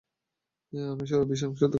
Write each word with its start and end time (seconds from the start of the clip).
আমি 0.91 1.03
শুধু 1.09 1.23
ভীষণ 1.29 1.49
ক্লান্ত! 1.49 1.69